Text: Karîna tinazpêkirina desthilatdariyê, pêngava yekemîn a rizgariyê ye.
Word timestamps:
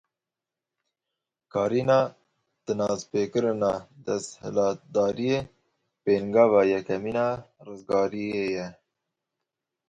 Karîna 1.53 2.01
tinazpêkirina 2.65 3.73
desthilatdariyê, 4.05 5.39
pêngava 6.03 6.61
yekemîn 6.71 7.17
a 7.27 7.29
rizgariyê 7.65 8.45
ye. 8.55 8.67